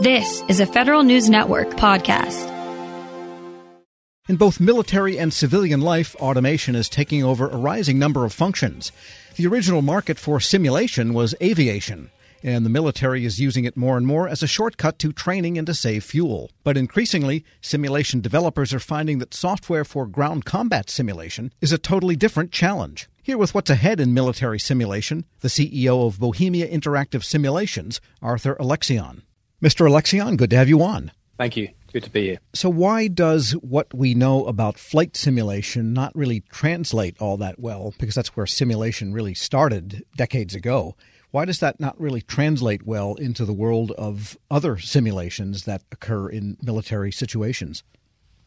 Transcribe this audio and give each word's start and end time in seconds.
This 0.00 0.44
is 0.46 0.60
a 0.60 0.66
Federal 0.66 1.02
News 1.02 1.28
Network 1.28 1.70
podcast. 1.70 2.46
In 4.28 4.36
both 4.36 4.60
military 4.60 5.18
and 5.18 5.34
civilian 5.34 5.80
life, 5.80 6.14
automation 6.20 6.76
is 6.76 6.88
taking 6.88 7.24
over 7.24 7.48
a 7.48 7.56
rising 7.56 7.98
number 7.98 8.24
of 8.24 8.32
functions. 8.32 8.92
The 9.34 9.48
original 9.48 9.82
market 9.82 10.16
for 10.16 10.38
simulation 10.38 11.14
was 11.14 11.34
aviation, 11.42 12.12
and 12.44 12.64
the 12.64 12.70
military 12.70 13.24
is 13.24 13.40
using 13.40 13.64
it 13.64 13.76
more 13.76 13.96
and 13.96 14.06
more 14.06 14.28
as 14.28 14.40
a 14.40 14.46
shortcut 14.46 15.00
to 15.00 15.12
training 15.12 15.58
and 15.58 15.66
to 15.66 15.74
save 15.74 16.04
fuel. 16.04 16.52
But 16.62 16.76
increasingly, 16.76 17.44
simulation 17.60 18.20
developers 18.20 18.72
are 18.72 18.78
finding 18.78 19.18
that 19.18 19.34
software 19.34 19.84
for 19.84 20.06
ground 20.06 20.44
combat 20.44 20.90
simulation 20.90 21.52
is 21.60 21.72
a 21.72 21.76
totally 21.76 22.14
different 22.14 22.52
challenge. 22.52 23.08
Here 23.20 23.36
with 23.36 23.52
what's 23.52 23.68
ahead 23.68 23.98
in 23.98 24.14
military 24.14 24.60
simulation, 24.60 25.24
the 25.40 25.48
CEO 25.48 26.06
of 26.06 26.20
Bohemia 26.20 26.68
Interactive 26.68 27.24
Simulations, 27.24 28.00
Arthur 28.22 28.54
Alexion. 28.60 29.24
Mr. 29.62 29.88
Alexion, 29.88 30.36
good 30.36 30.50
to 30.50 30.56
have 30.56 30.68
you 30.68 30.82
on. 30.82 31.10
Thank 31.36 31.56
you. 31.56 31.70
Good 31.92 32.04
to 32.04 32.10
be 32.10 32.26
here. 32.26 32.38
So, 32.52 32.68
why 32.68 33.08
does 33.08 33.52
what 33.52 33.92
we 33.92 34.14
know 34.14 34.44
about 34.46 34.78
flight 34.78 35.16
simulation 35.16 35.92
not 35.92 36.14
really 36.14 36.40
translate 36.52 37.16
all 37.20 37.36
that 37.38 37.58
well? 37.58 37.94
Because 37.98 38.14
that's 38.14 38.36
where 38.36 38.46
simulation 38.46 39.12
really 39.12 39.34
started 39.34 40.04
decades 40.16 40.54
ago. 40.54 40.96
Why 41.30 41.44
does 41.44 41.58
that 41.58 41.80
not 41.80 42.00
really 42.00 42.20
translate 42.22 42.86
well 42.86 43.14
into 43.14 43.44
the 43.44 43.52
world 43.52 43.92
of 43.92 44.38
other 44.50 44.78
simulations 44.78 45.64
that 45.64 45.82
occur 45.90 46.28
in 46.28 46.56
military 46.62 47.10
situations? 47.10 47.82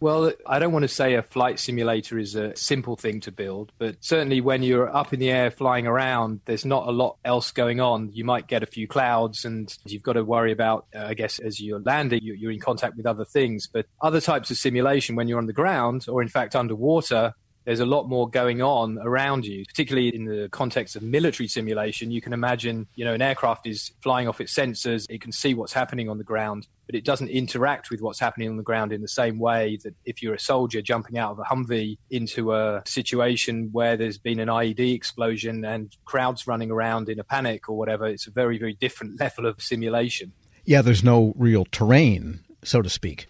Well, 0.02 0.34
I 0.48 0.58
don't 0.58 0.74
want 0.74 0.82
to 0.82 0.88
say 0.88 1.14
a 1.14 1.22
flight 1.22 1.60
simulator 1.60 2.18
is 2.18 2.34
a 2.34 2.56
simple 2.56 2.96
thing 2.96 3.20
to 3.20 3.32
build, 3.32 3.72
but 3.78 3.98
certainly 4.00 4.42
when 4.42 4.64
you're 4.64 4.94
up 4.94 5.14
in 5.14 5.20
the 5.20 5.30
air 5.30 5.52
flying 5.52 5.86
around, 5.86 6.42
there's 6.46 6.66
not 6.66 6.88
a 6.88 6.92
lot 6.92 7.18
else 7.24 7.52
going 7.52 7.80
on. 7.80 8.10
You 8.12 8.26
might 8.26 8.48
get 8.48 8.64
a 8.64 8.66
few 8.66 8.88
clouds 8.88 9.46
and 9.46 9.72
you've 9.86 10.02
got 10.02 10.14
to 10.14 10.24
worry 10.24 10.52
about, 10.52 10.88
uh, 10.96 11.06
I 11.06 11.14
guess, 11.14 11.38
as 11.38 11.62
you're 11.62 11.82
landing, 11.82 12.22
you're 12.24 12.50
in 12.50 12.60
contact 12.60 12.98
with 12.98 13.06
other 13.06 13.26
things. 13.26 13.70
But 13.72 13.86
other 14.02 14.20
types 14.20 14.50
of 14.50 14.58
simulation, 14.58 15.16
when 15.16 15.28
you're 15.28 15.38
on 15.38 15.46
the 15.46 15.54
ground 15.54 16.08
or 16.10 16.24
in 16.24 16.30
fact 16.30 16.56
underwater, 16.56 17.36
there's 17.66 17.80
a 17.80 17.86
lot 17.86 18.10
more 18.10 18.30
going 18.30 18.62
on 18.62 18.98
around 19.00 19.46
you, 19.46 19.66
particularly 19.66 20.14
in 20.14 20.26
the 20.26 20.50
context 20.52 20.96
of 20.96 21.04
military 21.04 21.48
simulation. 21.48 22.12
You 22.12 22.22
can 22.22 22.34
imagine, 22.34 22.88
you 22.96 23.06
know, 23.06 23.14
an 23.14 23.22
aircraft 23.22 23.68
is 23.68 23.92
flying 24.02 24.28
off 24.28 24.42
its 24.42 24.54
sensors, 24.54 25.06
it 25.10 25.22
can 25.22 25.32
see 25.32 25.54
what's 25.54 25.74
happening 25.74 26.10
on 26.10 26.18
the 26.18 26.24
ground, 26.24 26.68
but 26.86 26.96
it 26.96 27.06
doesn't 27.06 27.30
interact 27.30 27.90
with 27.90 28.02
what's 28.02 28.20
happening 28.20 28.50
on 28.50 28.58
the 28.58 28.64
ground 28.64 28.92
in 28.92 29.02
the 29.02 29.08
same 29.08 29.40
way 29.40 29.78
that 29.84 29.94
if 30.06 30.22
you're 30.22 30.34
a 30.34 30.40
soldier 30.40 30.82
jumping 30.82 31.18
out 31.18 31.32
of 31.32 31.40
a 31.40 31.44
Humvee 31.44 31.98
into 32.10 32.54
a 32.54 32.82
situation 32.86 33.70
where 33.72 33.96
there's 33.96 34.18
been 34.18 34.40
an 34.40 34.48
IED 34.48 34.94
explosion 34.94 35.64
and 35.64 35.96
crowds 36.06 36.48
running 36.48 36.72
around 36.72 37.10
in 37.10 37.20
a 37.20 37.24
panic 37.24 37.70
or 37.70 37.78
whatever, 37.78 38.08
it's 38.08 38.28
a 38.28 38.32
very, 38.32 38.58
very 38.58 38.74
different 38.74 39.20
level 39.20 39.46
of 39.46 39.62
simulation. 39.62 40.34
Yeah, 40.66 40.82
there's 40.82 41.04
no 41.04 41.34
real 41.38 41.66
terrain, 41.66 42.42
so 42.64 42.82
to 42.82 42.90
speak. 42.90 43.28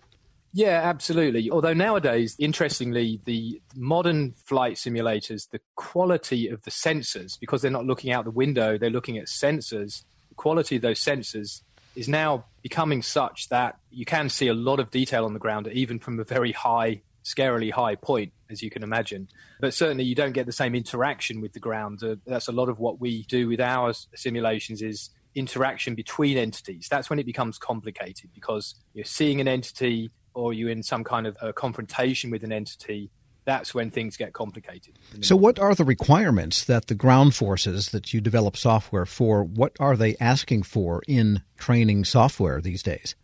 Yeah, 0.53 0.81
absolutely. 0.83 1.49
Although 1.49 1.73
nowadays, 1.73 2.35
interestingly, 2.37 3.21
the 3.25 3.61
modern 3.75 4.31
flight 4.31 4.75
simulators, 4.75 5.49
the 5.49 5.61
quality 5.75 6.49
of 6.49 6.63
the 6.63 6.71
sensors, 6.71 7.39
because 7.39 7.61
they're 7.61 7.71
not 7.71 7.85
looking 7.85 8.11
out 8.11 8.25
the 8.25 8.31
window, 8.31 8.77
they're 8.77 8.89
looking 8.89 9.17
at 9.17 9.27
sensors, 9.27 10.03
the 10.29 10.35
quality 10.35 10.75
of 10.75 10.81
those 10.81 10.99
sensors 10.99 11.61
is 11.95 12.07
now 12.07 12.45
becoming 12.61 13.01
such 13.01 13.49
that 13.49 13.77
you 13.91 14.05
can 14.05 14.29
see 14.29 14.47
a 14.47 14.53
lot 14.53 14.79
of 14.79 14.91
detail 14.91 15.25
on 15.25 15.33
the 15.33 15.39
ground, 15.39 15.67
even 15.67 15.99
from 15.99 16.19
a 16.19 16.23
very 16.23 16.51
high, 16.51 17.01
scarily 17.23 17.71
high 17.71 17.95
point, 17.95 18.33
as 18.49 18.61
you 18.61 18.69
can 18.69 18.83
imagine. 18.83 19.27
But 19.59 19.73
certainly, 19.73 20.03
you 20.03 20.15
don't 20.15 20.31
get 20.33 20.45
the 20.45 20.51
same 20.51 20.75
interaction 20.75 21.39
with 21.41 21.53
the 21.53 21.59
ground. 21.59 22.03
Uh, 22.03 22.15
that's 22.25 22.47
a 22.47 22.53
lot 22.53 22.69
of 22.69 22.79
what 22.79 22.99
we 22.99 23.23
do 23.23 23.47
with 23.47 23.61
our 23.61 23.93
simulations 24.15 24.81
is 24.81 25.09
interaction 25.33 25.95
between 25.95 26.37
entities. 26.37 26.87
That's 26.89 27.09
when 27.09 27.19
it 27.19 27.25
becomes 27.25 27.57
complicated 27.57 28.31
because 28.33 28.75
you're 28.93 29.05
seeing 29.05 29.39
an 29.39 29.47
entity 29.47 30.11
or 30.33 30.53
you're 30.53 30.69
in 30.69 30.83
some 30.83 31.03
kind 31.03 31.27
of 31.27 31.37
a 31.41 31.53
confrontation 31.53 32.31
with 32.31 32.43
an 32.43 32.51
entity, 32.51 33.11
that's 33.45 33.73
when 33.73 33.89
things 33.89 34.17
get 34.17 34.33
complicated. 34.33 34.97
So, 35.21 35.35
what 35.35 35.59
are 35.59 35.73
the 35.73 35.83
requirements 35.83 36.63
that 36.65 36.87
the 36.87 36.95
ground 36.95 37.35
forces 37.35 37.89
that 37.89 38.13
you 38.13 38.21
develop 38.21 38.55
software 38.55 39.05
for? 39.05 39.43
What 39.43 39.75
are 39.79 39.95
they 39.95 40.15
asking 40.19 40.63
for 40.63 41.01
in 41.07 41.41
training 41.57 42.05
software 42.05 42.61
these 42.61 42.83
days? 42.83 43.15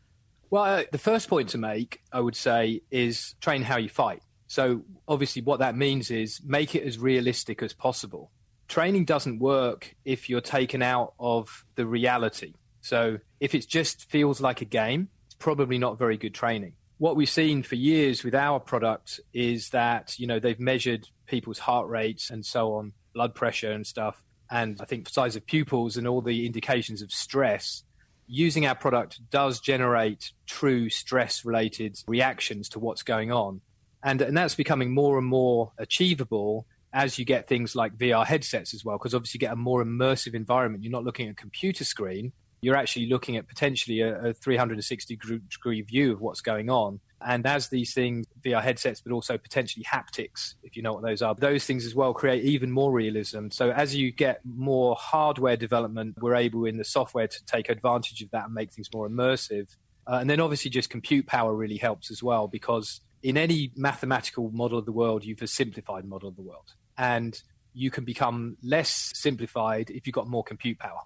Well, 0.49 0.63
uh, 0.63 0.83
the 0.91 0.97
first 0.97 1.29
point 1.29 1.49
to 1.49 1.57
make, 1.57 2.01
I 2.11 2.21
would 2.21 2.35
say, 2.35 2.81
is 2.89 3.35
train 3.41 3.61
how 3.63 3.77
you 3.77 3.89
fight. 3.89 4.21
So, 4.47 4.83
obviously, 5.07 5.41
what 5.41 5.59
that 5.59 5.75
means 5.75 6.09
is 6.09 6.41
make 6.43 6.73
it 6.73 6.83
as 6.83 6.97
realistic 6.97 7.61
as 7.61 7.73
possible. 7.73 8.31
Training 8.67 9.05
doesn't 9.05 9.39
work 9.39 9.95
if 10.03 10.29
you're 10.29 10.41
taken 10.41 10.81
out 10.81 11.13
of 11.19 11.65
the 11.75 11.85
reality. 11.85 12.53
So, 12.81 13.19
if 13.39 13.53
it 13.53 13.67
just 13.67 14.09
feels 14.09 14.41
like 14.41 14.61
a 14.61 14.65
game, 14.65 15.09
it's 15.27 15.35
probably 15.35 15.77
not 15.77 15.99
very 15.99 16.17
good 16.17 16.33
training 16.33 16.73
what 16.97 17.15
we've 17.15 17.29
seen 17.29 17.63
for 17.63 17.75
years 17.75 18.23
with 18.23 18.33
our 18.33 18.59
product 18.59 19.19
is 19.33 19.69
that 19.69 20.17
you 20.17 20.27
know 20.27 20.39
they've 20.39 20.59
measured 20.59 21.07
people's 21.27 21.59
heart 21.59 21.87
rates 21.87 22.29
and 22.29 22.45
so 22.45 22.73
on, 22.73 22.93
blood 23.13 23.35
pressure 23.35 23.71
and 23.71 23.85
stuff, 23.85 24.23
and 24.49 24.77
I 24.81 24.85
think 24.85 25.09
size 25.09 25.35
of 25.35 25.45
pupils 25.45 25.97
and 25.97 26.07
all 26.07 26.21
the 26.21 26.45
indications 26.45 27.01
of 27.01 27.11
stress. 27.11 27.83
Using 28.29 28.65
our 28.65 28.75
product 28.75 29.21
does 29.29 29.61
generate 29.61 30.33
true 30.47 30.89
stress-related 30.89 31.97
reactions 32.07 32.67
to 32.69 32.79
what's 32.79 33.03
going 33.03 33.31
on, 33.31 33.61
and 34.03 34.21
and 34.21 34.35
that's 34.35 34.55
becoming 34.55 34.93
more 34.93 35.17
and 35.17 35.27
more 35.27 35.71
achievable 35.77 36.65
as 36.93 37.19
you 37.19 37.25
get 37.25 37.47
things 37.47 37.75
like 37.75 37.95
VR 37.95 38.25
headsets 38.25 38.73
as 38.73 38.83
well, 38.83 38.97
because 38.97 39.13
obviously 39.13 39.37
you 39.37 39.39
get 39.39 39.53
a 39.53 39.57
more 39.57 39.83
immersive 39.83 40.33
environment. 40.33 40.83
You're 40.83 40.91
not 40.91 41.03
looking 41.03 41.27
at 41.27 41.33
a 41.33 41.35
computer 41.35 41.83
screen, 41.83 42.31
you're 42.61 42.75
actually 42.75 43.07
looking 43.07 43.37
at 43.37 43.47
potentially 43.47 44.01
a, 44.01 44.29
a 44.29 44.33
360 44.33 45.15
degree 45.15 45.81
view 45.81 46.11
of 46.11 46.21
what's 46.21 46.41
going 46.41 46.69
on. 46.69 46.99
And 47.21 47.45
as 47.47 47.69
these 47.69 47.93
things, 47.93 48.25
VR 48.45 48.61
headsets, 48.61 49.01
but 49.01 49.11
also 49.11 49.37
potentially 49.37 49.83
haptics, 49.83 50.53
if 50.63 50.75
you 50.75 50.83
know 50.83 50.93
what 50.93 51.03
those 51.03 51.21
are, 51.21 51.33
those 51.33 51.65
things 51.65 51.85
as 51.85 51.95
well 51.95 52.13
create 52.13 52.43
even 52.43 52.71
more 52.71 52.91
realism. 52.91 53.49
So 53.49 53.71
as 53.71 53.95
you 53.95 54.11
get 54.11 54.41
more 54.45 54.95
hardware 54.99 55.57
development, 55.57 56.17
we're 56.21 56.35
able 56.35 56.65
in 56.65 56.77
the 56.77 56.83
software 56.83 57.27
to 57.27 57.45
take 57.45 57.69
advantage 57.69 58.21
of 58.21 58.29
that 58.31 58.45
and 58.45 58.53
make 58.53 58.71
things 58.71 58.89
more 58.93 59.09
immersive. 59.09 59.75
Uh, 60.05 60.19
and 60.21 60.29
then 60.29 60.39
obviously 60.39 60.69
just 60.69 60.89
compute 60.89 61.25
power 61.25 61.53
really 61.53 61.77
helps 61.77 62.11
as 62.11 62.21
well 62.21 62.47
because 62.47 63.01
in 63.23 63.35
any 63.35 63.71
mathematical 63.75 64.51
model 64.51 64.77
of 64.77 64.85
the 64.85 64.91
world, 64.91 65.25
you've 65.25 65.41
a 65.41 65.47
simplified 65.47 66.05
model 66.05 66.29
of 66.29 66.35
the 66.35 66.43
world. 66.43 66.73
And 66.97 67.39
you 67.73 67.91
can 67.91 68.05
become 68.05 68.57
less 68.63 69.11
simplified 69.13 69.89
if 69.89 70.07
you've 70.07 70.13
got 70.13 70.27
more 70.27 70.43
compute 70.43 70.79
power. 70.79 71.01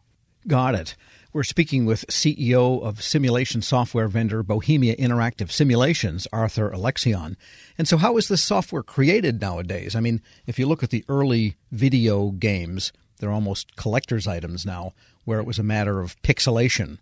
Got 0.47 0.75
it. 0.75 0.95
We're 1.33 1.43
speaking 1.43 1.85
with 1.85 2.07
CEO 2.07 2.83
of 2.83 3.01
simulation 3.01 3.61
software 3.61 4.07
vendor 4.07 4.43
Bohemia 4.43 4.95
Interactive 4.97 5.51
Simulations, 5.51 6.27
Arthur 6.33 6.69
Alexion. 6.71 7.37
And 7.77 7.87
so, 7.87 7.97
how 7.97 8.17
is 8.17 8.27
this 8.27 8.43
software 8.43 8.83
created 8.83 9.39
nowadays? 9.39 9.95
I 9.95 10.01
mean, 10.01 10.21
if 10.45 10.59
you 10.59 10.65
look 10.65 10.83
at 10.83 10.89
the 10.89 11.05
early 11.07 11.55
video 11.71 12.31
games, 12.31 12.91
they're 13.17 13.31
almost 13.31 13.75
collector's 13.75 14.27
items 14.27 14.65
now, 14.65 14.93
where 15.23 15.39
it 15.39 15.45
was 15.45 15.59
a 15.59 15.63
matter 15.63 16.01
of 16.01 16.21
pixelation 16.21 16.97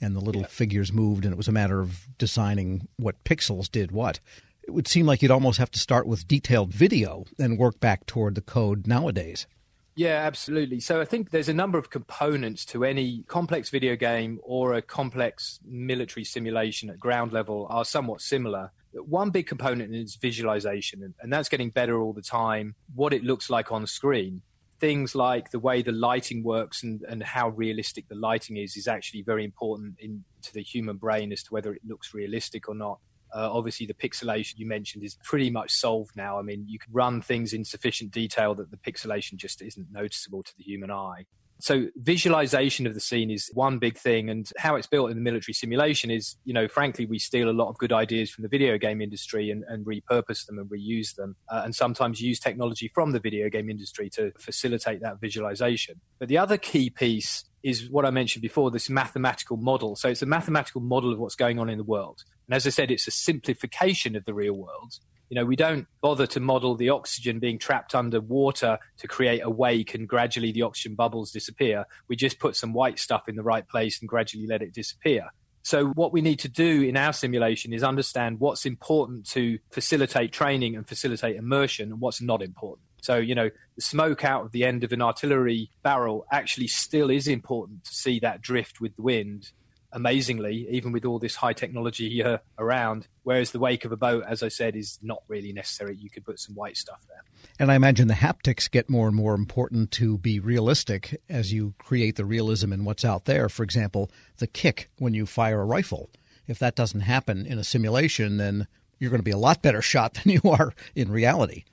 and 0.00 0.14
the 0.14 0.20
little 0.20 0.42
yeah. 0.42 0.48
figures 0.48 0.92
moved, 0.92 1.24
and 1.24 1.32
it 1.32 1.36
was 1.36 1.48
a 1.48 1.52
matter 1.52 1.80
of 1.80 2.06
designing 2.18 2.88
what 2.98 3.24
pixels 3.24 3.70
did 3.70 3.90
what. 3.90 4.20
It 4.62 4.72
would 4.72 4.86
seem 4.86 5.06
like 5.06 5.22
you'd 5.22 5.30
almost 5.30 5.58
have 5.58 5.70
to 5.70 5.78
start 5.78 6.06
with 6.06 6.28
detailed 6.28 6.72
video 6.72 7.24
and 7.38 7.58
work 7.58 7.80
back 7.80 8.06
toward 8.06 8.34
the 8.34 8.42
code 8.42 8.86
nowadays. 8.86 9.46
Yeah, 9.94 10.24
absolutely. 10.26 10.80
So 10.80 11.00
I 11.00 11.04
think 11.04 11.30
there's 11.30 11.50
a 11.50 11.54
number 11.54 11.76
of 11.78 11.90
components 11.90 12.64
to 12.66 12.84
any 12.84 13.24
complex 13.28 13.68
video 13.68 13.94
game 13.94 14.40
or 14.42 14.74
a 14.74 14.82
complex 14.82 15.60
military 15.64 16.24
simulation 16.24 16.88
at 16.88 16.98
ground 16.98 17.32
level 17.32 17.66
are 17.68 17.84
somewhat 17.84 18.22
similar. 18.22 18.72
One 18.94 19.30
big 19.30 19.46
component 19.46 19.94
is 19.94 20.16
visualization, 20.16 21.14
and 21.20 21.32
that's 21.32 21.48
getting 21.48 21.70
better 21.70 22.00
all 22.00 22.12
the 22.12 22.22
time. 22.22 22.74
What 22.94 23.12
it 23.12 23.22
looks 23.22 23.50
like 23.50 23.70
on 23.72 23.86
screen. 23.86 24.42
Things 24.80 25.14
like 25.14 25.50
the 25.50 25.60
way 25.60 25.82
the 25.82 25.92
lighting 25.92 26.42
works 26.42 26.82
and, 26.82 27.02
and 27.02 27.22
how 27.22 27.50
realistic 27.50 28.08
the 28.08 28.16
lighting 28.16 28.56
is 28.56 28.76
is 28.76 28.88
actually 28.88 29.22
very 29.22 29.44
important 29.44 29.94
in, 30.00 30.24
to 30.42 30.52
the 30.52 30.62
human 30.62 30.96
brain 30.96 31.32
as 31.32 31.42
to 31.44 31.52
whether 31.52 31.72
it 31.72 31.82
looks 31.86 32.12
realistic 32.12 32.68
or 32.68 32.74
not. 32.74 32.98
Uh, 33.34 33.50
obviously, 33.52 33.86
the 33.86 33.94
pixelation 33.94 34.58
you 34.58 34.66
mentioned 34.66 35.04
is 35.04 35.16
pretty 35.24 35.50
much 35.50 35.72
solved 35.72 36.14
now. 36.16 36.38
I 36.38 36.42
mean, 36.42 36.64
you 36.68 36.78
can 36.78 36.92
run 36.92 37.22
things 37.22 37.52
in 37.52 37.64
sufficient 37.64 38.10
detail 38.10 38.54
that 38.56 38.70
the 38.70 38.76
pixelation 38.76 39.36
just 39.36 39.62
isn't 39.62 39.90
noticeable 39.90 40.42
to 40.42 40.52
the 40.56 40.64
human 40.64 40.90
eye. 40.90 41.24
So, 41.62 41.86
visualization 41.94 42.88
of 42.88 42.94
the 42.94 43.00
scene 43.00 43.30
is 43.30 43.48
one 43.54 43.78
big 43.78 43.96
thing, 43.96 44.28
and 44.28 44.50
how 44.58 44.74
it's 44.74 44.88
built 44.88 45.10
in 45.10 45.16
the 45.16 45.22
military 45.22 45.54
simulation 45.54 46.10
is, 46.10 46.34
you 46.44 46.52
know, 46.52 46.66
frankly, 46.66 47.06
we 47.06 47.20
steal 47.20 47.48
a 47.48 47.52
lot 47.52 47.68
of 47.68 47.78
good 47.78 47.92
ideas 47.92 48.30
from 48.30 48.42
the 48.42 48.48
video 48.48 48.76
game 48.78 49.00
industry 49.00 49.48
and, 49.48 49.62
and 49.68 49.86
repurpose 49.86 50.44
them 50.44 50.58
and 50.58 50.68
reuse 50.68 51.14
them, 51.14 51.36
uh, 51.48 51.62
and 51.64 51.72
sometimes 51.72 52.20
use 52.20 52.40
technology 52.40 52.90
from 52.92 53.12
the 53.12 53.20
video 53.20 53.48
game 53.48 53.70
industry 53.70 54.10
to 54.10 54.32
facilitate 54.40 55.00
that 55.02 55.20
visualization. 55.20 56.00
But 56.18 56.28
the 56.28 56.38
other 56.38 56.56
key 56.56 56.90
piece 56.90 57.44
is 57.62 57.88
what 57.88 58.04
I 58.04 58.10
mentioned 58.10 58.42
before 58.42 58.70
this 58.70 58.90
mathematical 58.90 59.56
model. 59.56 59.96
So, 59.96 60.08
it's 60.08 60.22
a 60.22 60.26
mathematical 60.26 60.80
model 60.80 61.12
of 61.12 61.18
what's 61.18 61.36
going 61.36 61.58
on 61.58 61.68
in 61.68 61.78
the 61.78 61.84
world. 61.84 62.24
And 62.48 62.54
as 62.54 62.66
I 62.66 62.70
said, 62.70 62.90
it's 62.90 63.06
a 63.06 63.12
simplification 63.12 64.16
of 64.16 64.24
the 64.24 64.34
real 64.34 64.54
world. 64.54 64.98
You 65.28 65.36
know, 65.36 65.46
we 65.46 65.56
don't 65.56 65.86
bother 66.02 66.26
to 66.26 66.40
model 66.40 66.74
the 66.74 66.90
oxygen 66.90 67.38
being 67.38 67.58
trapped 67.58 67.94
under 67.94 68.20
water 68.20 68.78
to 68.98 69.08
create 69.08 69.40
a 69.42 69.48
wake 69.48 69.94
and 69.94 70.06
gradually 70.06 70.52
the 70.52 70.60
oxygen 70.60 70.94
bubbles 70.94 71.30
disappear. 71.30 71.86
We 72.06 72.16
just 72.16 72.38
put 72.38 72.54
some 72.54 72.74
white 72.74 72.98
stuff 72.98 73.28
in 73.28 73.36
the 73.36 73.42
right 73.42 73.66
place 73.66 73.98
and 74.00 74.08
gradually 74.08 74.46
let 74.46 74.60
it 74.60 74.74
disappear. 74.74 75.30
So, 75.62 75.86
what 75.90 76.12
we 76.12 76.20
need 76.20 76.40
to 76.40 76.48
do 76.48 76.82
in 76.82 76.96
our 76.96 77.12
simulation 77.12 77.72
is 77.72 77.82
understand 77.82 78.40
what's 78.40 78.66
important 78.66 79.26
to 79.30 79.58
facilitate 79.70 80.32
training 80.32 80.76
and 80.76 80.86
facilitate 80.86 81.36
immersion 81.36 81.92
and 81.92 82.00
what's 82.00 82.20
not 82.20 82.42
important. 82.42 82.86
So, 83.02 83.16
you 83.16 83.34
know, 83.34 83.50
the 83.74 83.82
smoke 83.82 84.24
out 84.24 84.44
of 84.44 84.52
the 84.52 84.64
end 84.64 84.84
of 84.84 84.92
an 84.92 85.02
artillery 85.02 85.70
barrel 85.82 86.24
actually 86.30 86.68
still 86.68 87.10
is 87.10 87.26
important 87.26 87.84
to 87.84 87.94
see 87.94 88.20
that 88.20 88.40
drift 88.40 88.80
with 88.80 88.94
the 88.96 89.02
wind 89.02 89.50
amazingly, 89.92 90.66
even 90.70 90.92
with 90.92 91.04
all 91.04 91.18
this 91.18 91.34
high 91.36 91.52
technology 91.52 92.22
uh, 92.22 92.38
around. 92.58 93.08
Whereas 93.24 93.50
the 93.50 93.58
wake 93.58 93.84
of 93.84 93.92
a 93.92 93.96
boat, 93.96 94.24
as 94.26 94.42
I 94.42 94.48
said, 94.48 94.74
is 94.76 94.98
not 95.02 95.22
really 95.28 95.52
necessary. 95.52 95.96
You 95.96 96.10
could 96.10 96.24
put 96.24 96.40
some 96.40 96.54
white 96.54 96.76
stuff 96.76 97.04
there. 97.08 97.22
And 97.58 97.70
I 97.70 97.74
imagine 97.74 98.08
the 98.08 98.14
haptics 98.14 98.70
get 98.70 98.88
more 98.88 99.06
and 99.06 99.16
more 99.16 99.34
important 99.34 99.90
to 99.92 100.16
be 100.16 100.40
realistic 100.40 101.20
as 101.28 101.52
you 101.52 101.74
create 101.78 102.16
the 102.16 102.24
realism 102.24 102.72
in 102.72 102.84
what's 102.84 103.04
out 103.04 103.26
there. 103.26 103.48
For 103.48 103.64
example, 103.64 104.10
the 104.38 104.46
kick 104.46 104.90
when 104.98 105.12
you 105.12 105.26
fire 105.26 105.60
a 105.60 105.66
rifle. 105.66 106.08
If 106.46 106.58
that 106.60 106.76
doesn't 106.76 107.00
happen 107.00 107.46
in 107.46 107.58
a 107.58 107.64
simulation, 107.64 108.36
then 108.36 108.68
you're 108.98 109.10
going 109.10 109.18
to 109.18 109.24
be 109.24 109.32
a 109.32 109.38
lot 109.38 109.60
better 109.60 109.82
shot 109.92 110.14
than 110.14 110.32
you 110.32 110.40
are 110.48 110.72
in 110.94 111.10
reality. 111.10 111.64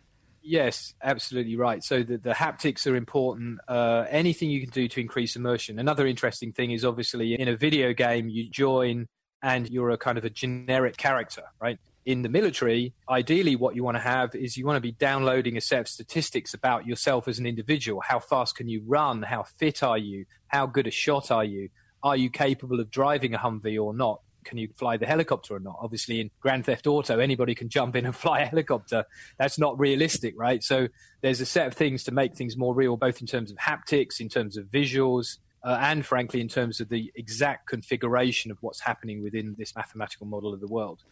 Yes, 0.49 0.95
absolutely 1.03 1.55
right. 1.57 1.83
So 1.83 2.01
the, 2.01 2.17
the 2.17 2.31
haptics 2.31 2.87
are 2.87 2.95
important. 2.95 3.59
Uh, 3.67 4.05
anything 4.09 4.49
you 4.49 4.61
can 4.61 4.71
do 4.71 4.87
to 4.87 4.99
increase 4.99 5.35
immersion. 5.35 5.77
Another 5.77 6.07
interesting 6.07 6.53
thing 6.53 6.71
is 6.71 6.83
obviously 6.83 7.35
in 7.35 7.47
a 7.47 7.55
video 7.55 7.93
game, 7.93 8.29
you 8.29 8.49
join 8.49 9.05
and 9.43 9.69
you're 9.69 9.91
a 9.91 9.97
kind 9.97 10.17
of 10.17 10.25
a 10.25 10.29
generic 10.31 10.97
character, 10.97 11.43
right? 11.61 11.77
In 12.07 12.23
the 12.23 12.29
military, 12.29 12.95
ideally, 13.07 13.55
what 13.57 13.75
you 13.75 13.83
want 13.83 13.97
to 13.97 14.01
have 14.01 14.33
is 14.33 14.57
you 14.57 14.65
want 14.65 14.77
to 14.77 14.81
be 14.81 14.93
downloading 14.93 15.55
a 15.55 15.61
set 15.61 15.81
of 15.81 15.87
statistics 15.87 16.55
about 16.55 16.87
yourself 16.87 17.27
as 17.27 17.37
an 17.37 17.45
individual. 17.45 18.01
How 18.01 18.17
fast 18.17 18.55
can 18.55 18.67
you 18.67 18.81
run? 18.87 19.21
How 19.21 19.43
fit 19.43 19.83
are 19.83 19.99
you? 19.99 20.25
How 20.47 20.65
good 20.65 20.87
a 20.87 20.91
shot 20.91 21.29
are 21.29 21.45
you? 21.45 21.69
Are 22.01 22.17
you 22.17 22.31
capable 22.31 22.79
of 22.79 22.89
driving 22.89 23.35
a 23.35 23.37
Humvee 23.37 23.79
or 23.79 23.93
not? 23.93 24.21
Can 24.49 24.57
you 24.57 24.67
fly 24.75 24.97
the 24.97 25.05
helicopter 25.05 25.55
or 25.55 25.59
not? 25.59 25.77
Obviously, 25.79 26.19
in 26.19 26.31
Grand 26.41 26.65
Theft 26.65 26.87
Auto, 26.87 27.19
anybody 27.19 27.55
can 27.55 27.69
jump 27.69 27.95
in 27.95 28.05
and 28.05 28.15
fly 28.25 28.41
a 28.41 28.45
helicopter. 28.45 29.05
That's 29.37 29.57
not 29.57 29.79
realistic, 29.79 30.33
right? 30.37 30.63
So 30.63 30.87
there's 31.21 31.39
a 31.39 31.45
set 31.45 31.67
of 31.67 31.73
things 31.75 32.03
to 32.05 32.11
make 32.11 32.35
things 32.35 32.57
more 32.57 32.73
real, 32.73 32.97
both 32.97 33.21
in 33.21 33.27
terms 33.27 33.51
of 33.51 33.57
haptics, 33.57 34.19
in 34.19 34.27
terms 34.27 34.57
of 34.57 34.65
visuals, 34.65 35.37
uh, 35.63 35.77
and 35.79 36.05
frankly, 36.05 36.41
in 36.41 36.47
terms 36.47 36.79
of 36.81 36.89
the 36.89 37.11
exact 37.15 37.67
configuration 37.67 38.51
of 38.51 38.57
what's 38.61 38.81
happening 38.81 39.21
within 39.21 39.55
this 39.57 39.75
mathematical 39.75 40.25
model 40.25 40.53
of 40.53 40.59
the 40.59 40.67
world. 40.67 41.03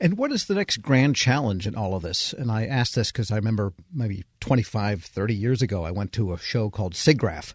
And 0.00 0.16
what 0.16 0.30
is 0.30 0.46
the 0.46 0.54
next 0.54 0.80
grand 0.80 1.16
challenge 1.16 1.66
in 1.66 1.74
all 1.74 1.94
of 1.94 2.02
this? 2.02 2.32
And 2.32 2.52
I 2.52 2.66
ask 2.66 2.94
this 2.94 3.10
because 3.10 3.32
I 3.32 3.36
remember 3.36 3.72
maybe 3.92 4.24
25, 4.40 5.02
30 5.02 5.34
years 5.34 5.60
ago, 5.60 5.84
I 5.84 5.90
went 5.90 6.12
to 6.12 6.32
a 6.32 6.38
show 6.38 6.70
called 6.70 6.94
SIGGRAPH 6.94 7.52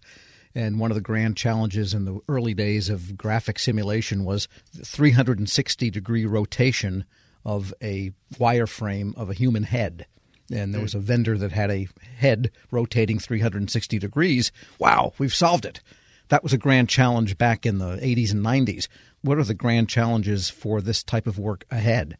and 0.55 0.79
one 0.79 0.91
of 0.91 0.95
the 0.95 1.01
grand 1.01 1.35
challenges 1.35 1.93
in 1.93 2.05
the 2.05 2.19
early 2.27 2.53
days 2.53 2.89
of 2.89 3.17
graphic 3.17 3.57
simulation 3.59 4.23
was 4.23 4.47
360 4.83 5.89
degree 5.89 6.25
rotation 6.25 7.05
of 7.45 7.73
a 7.81 8.11
wireframe 8.35 9.15
of 9.17 9.29
a 9.29 9.33
human 9.33 9.63
head. 9.63 10.05
And 10.51 10.73
there 10.73 10.81
was 10.81 10.93
a 10.93 10.99
vendor 10.99 11.37
that 11.37 11.51
had 11.51 11.71
a 11.71 11.87
head 12.17 12.51
rotating 12.69 13.17
360 13.17 13.97
degrees. 13.97 14.51
Wow, 14.77 15.13
we've 15.17 15.33
solved 15.33 15.65
it. 15.65 15.81
That 16.29 16.43
was 16.43 16.53
a 16.53 16.57
grand 16.57 16.89
challenge 16.89 17.37
back 17.37 17.65
in 17.65 17.79
the 17.79 17.97
80s 17.97 18.31
and 18.31 18.43
90s. 18.43 18.87
What 19.21 19.37
are 19.37 19.43
the 19.43 19.53
grand 19.53 19.89
challenges 19.89 20.49
for 20.49 20.81
this 20.81 21.03
type 21.03 21.27
of 21.27 21.39
work 21.39 21.65
ahead? 21.71 22.17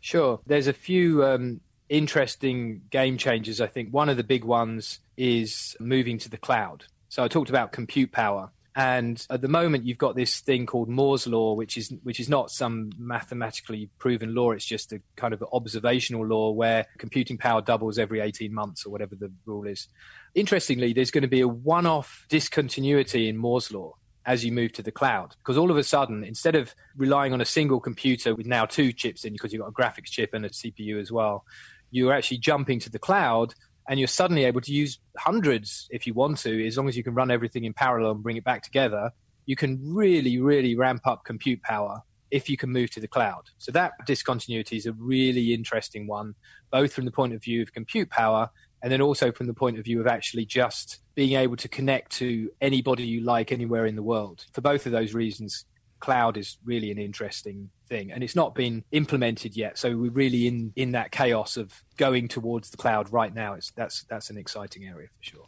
Sure. 0.00 0.40
There's 0.46 0.66
a 0.66 0.72
few 0.72 1.24
um, 1.24 1.60
interesting 1.88 2.82
game 2.90 3.16
changers, 3.16 3.60
I 3.60 3.66
think. 3.68 3.90
One 3.90 4.08
of 4.08 4.16
the 4.16 4.24
big 4.24 4.44
ones 4.44 5.00
is 5.16 5.76
moving 5.78 6.18
to 6.18 6.28
the 6.28 6.38
cloud. 6.38 6.84
So 7.12 7.22
I 7.22 7.28
talked 7.28 7.50
about 7.50 7.72
compute 7.72 8.10
power. 8.10 8.50
And 8.74 9.22
at 9.28 9.42
the 9.42 9.48
moment, 9.48 9.84
you've 9.84 9.98
got 9.98 10.16
this 10.16 10.40
thing 10.40 10.64
called 10.64 10.88
Moore's 10.88 11.26
law, 11.26 11.52
which 11.52 11.76
is 11.76 11.92
which 12.04 12.18
is 12.18 12.26
not 12.26 12.50
some 12.50 12.90
mathematically 12.96 13.90
proven 13.98 14.34
law. 14.34 14.52
It's 14.52 14.64
just 14.64 14.94
a 14.94 15.02
kind 15.14 15.34
of 15.34 15.44
observational 15.52 16.24
law 16.24 16.52
where 16.52 16.86
computing 16.96 17.36
power 17.36 17.60
doubles 17.60 17.98
every 17.98 18.20
18 18.20 18.54
months 18.54 18.86
or 18.86 18.90
whatever 18.90 19.14
the 19.14 19.30
rule 19.44 19.66
is. 19.66 19.88
Interestingly, 20.34 20.94
there's 20.94 21.10
going 21.10 21.20
to 21.20 21.28
be 21.28 21.42
a 21.42 21.48
one-off 21.48 22.24
discontinuity 22.30 23.28
in 23.28 23.36
Moore's 23.36 23.70
law 23.70 23.92
as 24.24 24.42
you 24.42 24.50
move 24.50 24.72
to 24.72 24.82
the 24.82 24.90
cloud, 24.90 25.36
because 25.42 25.58
all 25.58 25.70
of 25.70 25.76
a 25.76 25.84
sudden, 25.84 26.24
instead 26.24 26.54
of 26.54 26.74
relying 26.96 27.34
on 27.34 27.42
a 27.42 27.44
single 27.44 27.78
computer 27.78 28.34
with 28.34 28.46
now 28.46 28.64
two 28.64 28.90
chips 28.90 29.26
in, 29.26 29.34
because 29.34 29.52
you've 29.52 29.60
got 29.60 29.68
a 29.68 29.72
graphics 29.72 30.06
chip 30.06 30.32
and 30.32 30.46
a 30.46 30.48
CPU 30.48 30.98
as 30.98 31.12
well, 31.12 31.44
you're 31.90 32.14
actually 32.14 32.38
jumping 32.38 32.80
to 32.80 32.88
the 32.88 32.98
cloud 32.98 33.54
and 33.88 33.98
you're 33.98 34.08
suddenly 34.08 34.44
able 34.44 34.60
to 34.60 34.72
use 34.72 34.98
hundreds 35.18 35.88
if 35.90 36.06
you 36.06 36.14
want 36.14 36.38
to, 36.38 36.66
as 36.66 36.76
long 36.76 36.88
as 36.88 36.96
you 36.96 37.02
can 37.02 37.14
run 37.14 37.30
everything 37.30 37.64
in 37.64 37.72
parallel 37.72 38.12
and 38.12 38.22
bring 38.22 38.36
it 38.36 38.44
back 38.44 38.62
together. 38.62 39.10
You 39.46 39.56
can 39.56 39.80
really, 39.82 40.40
really 40.40 40.76
ramp 40.76 41.02
up 41.04 41.24
compute 41.24 41.62
power 41.62 42.02
if 42.30 42.48
you 42.48 42.56
can 42.56 42.70
move 42.70 42.90
to 42.90 43.00
the 43.00 43.08
cloud. 43.08 43.42
So 43.58 43.72
that 43.72 43.92
discontinuity 44.06 44.76
is 44.76 44.86
a 44.86 44.92
really 44.92 45.52
interesting 45.52 46.06
one, 46.06 46.34
both 46.70 46.92
from 46.92 47.04
the 47.04 47.10
point 47.10 47.34
of 47.34 47.42
view 47.42 47.60
of 47.60 47.72
compute 47.72 48.08
power 48.08 48.50
and 48.82 48.90
then 48.90 49.00
also 49.00 49.30
from 49.30 49.46
the 49.46 49.54
point 49.54 49.78
of 49.78 49.84
view 49.84 50.00
of 50.00 50.06
actually 50.06 50.44
just 50.44 50.98
being 51.14 51.38
able 51.38 51.56
to 51.56 51.68
connect 51.68 52.12
to 52.12 52.50
anybody 52.60 53.04
you 53.04 53.20
like 53.20 53.52
anywhere 53.52 53.86
in 53.86 53.94
the 53.94 54.02
world. 54.02 54.44
For 54.52 54.60
both 54.60 54.86
of 54.86 54.92
those 54.92 55.14
reasons, 55.14 55.64
cloud 56.02 56.36
is 56.36 56.58
really 56.64 56.90
an 56.90 56.98
interesting 56.98 57.70
thing 57.88 58.12
and 58.12 58.22
it's 58.22 58.36
not 58.36 58.54
been 58.54 58.84
implemented 58.92 59.56
yet 59.56 59.78
so 59.78 59.96
we're 59.96 60.10
really 60.10 60.46
in 60.46 60.72
in 60.76 60.92
that 60.92 61.10
chaos 61.10 61.56
of 61.56 61.82
going 61.96 62.28
towards 62.28 62.70
the 62.70 62.76
cloud 62.76 63.10
right 63.12 63.34
now 63.34 63.54
it's 63.54 63.70
that's 63.70 64.04
that's 64.10 64.28
an 64.28 64.36
exciting 64.36 64.84
area 64.84 65.08
for 65.16 65.22
sure 65.22 65.44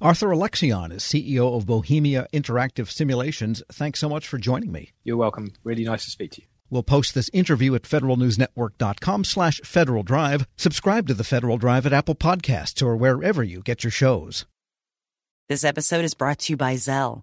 Arthur 0.00 0.30
Alexion 0.30 0.90
is 0.90 1.04
CEO 1.04 1.56
of 1.56 1.64
Bohemia 1.64 2.26
Interactive 2.32 2.90
Simulations. 2.90 3.62
Thanks 3.70 4.00
so 4.00 4.08
much 4.08 4.26
for 4.26 4.36
joining 4.36 4.72
me. 4.72 4.90
You're 5.04 5.16
welcome. 5.16 5.52
Really 5.62 5.84
nice 5.84 6.04
to 6.06 6.10
speak 6.10 6.32
to 6.32 6.40
you. 6.40 6.48
We'll 6.70 6.82
post 6.82 7.14
this 7.14 7.30
interview 7.32 7.76
at 7.76 7.82
federalnewsnetwork.com 7.82 9.22
slash 9.22 9.60
Federal 9.62 10.02
Drive. 10.02 10.48
Subscribe 10.56 11.06
to 11.06 11.14
the 11.14 11.22
Federal 11.22 11.56
Drive 11.56 11.86
at 11.86 11.92
Apple 11.92 12.16
Podcasts 12.16 12.82
or 12.82 12.96
wherever 12.96 13.44
you 13.44 13.60
get 13.60 13.84
your 13.84 13.92
shows. 13.92 14.44
This 15.48 15.62
episode 15.64 16.04
is 16.04 16.14
brought 16.14 16.40
to 16.40 16.54
you 16.54 16.56
by 16.56 16.74
Zelle. 16.74 17.22